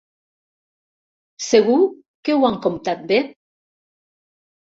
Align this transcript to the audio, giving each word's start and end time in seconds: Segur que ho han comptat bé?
Segur 1.47 1.75
que 2.29 2.37
ho 2.37 2.47
han 2.49 2.57
comptat 2.65 3.05
bé? 3.13 3.21